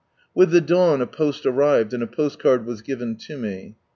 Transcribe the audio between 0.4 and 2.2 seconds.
the dawn a post arrived, and a